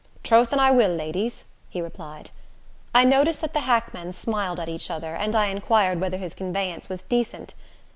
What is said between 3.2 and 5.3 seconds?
that the hackmen smiled at each other,